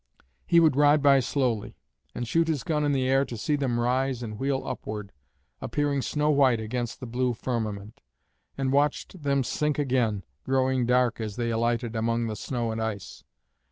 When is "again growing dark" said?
9.77-11.21